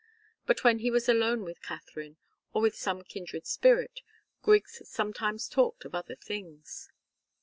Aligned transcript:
But 0.47 0.63
when 0.63 0.79
he 0.79 0.89
was 0.89 1.07
alone 1.07 1.43
with 1.43 1.61
Katharine, 1.61 2.17
or 2.53 2.61
with 2.63 2.73
some 2.75 3.03
kindred 3.03 3.45
spirit, 3.45 4.01
Griggs 4.41 4.81
sometimes 4.89 5.47
talked 5.47 5.85
of 5.85 5.93
other 5.93 6.15
things. 6.15 6.89